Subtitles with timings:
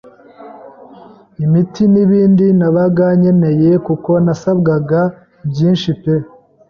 [1.45, 4.99] imiti n’ibindi nabaga nkeneye kuko nasabwaga
[5.49, 6.15] byinshi pe